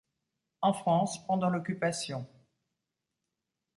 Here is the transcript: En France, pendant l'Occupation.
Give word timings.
En 0.61 0.73
France, 0.73 1.27
pendant 1.27 1.51
l'Occupation. 1.51 2.25